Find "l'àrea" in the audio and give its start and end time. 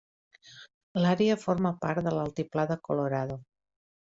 1.03-1.35